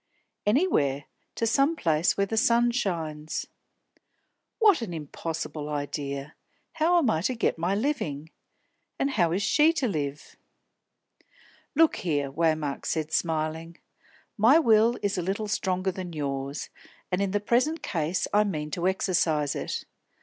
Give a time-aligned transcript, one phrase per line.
[0.47, 1.05] "Anywhere.
[1.35, 3.45] To some place where the sun shines."
[4.57, 6.33] "What an impossible idea!
[6.73, 8.31] How am I to get my living?
[8.97, 10.37] And how is she to live?"
[11.75, 13.77] "Look here," Waymark said, smiling,
[14.39, 16.71] "my will is a little stronger than yours,
[17.11, 19.85] and in the present case I mean to exercise it.